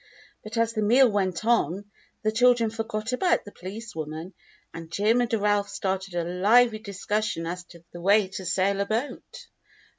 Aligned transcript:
But 0.43 0.57
as 0.57 0.73
the 0.73 0.81
meal 0.81 1.07
went 1.11 1.45
on, 1.45 1.85
the 2.23 2.31
children 2.31 2.71
forgot 2.71 3.13
about 3.13 3.45
the 3.45 3.51
Police 3.51 3.95
Woman, 3.95 4.33
and 4.73 4.89
Jim 4.91 5.21
and 5.21 5.31
Ralph 5.31 5.69
started 5.69 6.15
a 6.15 6.23
lively 6.23 6.79
discussion 6.79 7.45
as 7.45 7.65
to 7.65 7.83
the 7.93 8.01
way 8.01 8.27
to 8.29 8.45
sail 8.47 8.81
a 8.81 8.87
boat. 8.87 9.47